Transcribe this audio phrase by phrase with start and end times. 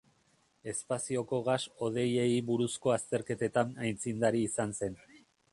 [0.71, 4.99] Espazioko gas-hodeiei buruzko azterketetan aitzindari izan zen.